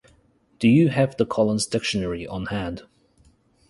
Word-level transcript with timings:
Do 0.57 0.67
you 0.67 0.89
have 0.89 1.17
the 1.17 1.27
Collins 1.27 1.67
Dictionary 1.67 2.25
on 2.25 2.47
hand? 2.47 2.87